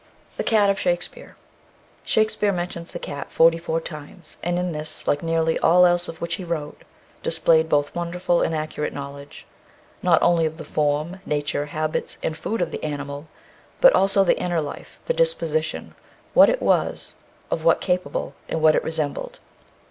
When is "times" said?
3.79-4.37